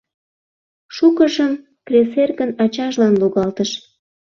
Шукыжым 0.95 1.51
кресэргын 1.87 2.51
ачажлан 2.63 3.13
логалтыш: 3.21 3.71